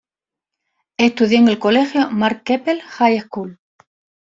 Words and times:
Estudió 0.97 1.37
en 1.37 1.47
el 1.47 1.59
colegio 1.59 2.09
Mark 2.09 2.41
Keppel 2.43 2.81
High 2.81 3.19
School. 3.21 3.59